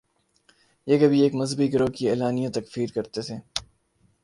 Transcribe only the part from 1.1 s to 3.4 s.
ایک مذہبی گروہ کی اعلانیہ تکفیر کرتے تھے۔